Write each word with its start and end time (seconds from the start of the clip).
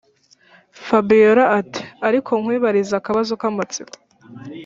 fabiora 0.87 1.43
ati”ariko 1.59 2.31
nkwibarize 2.41 2.93
akabazo 2.97 3.33
kamatsiko 3.41 3.95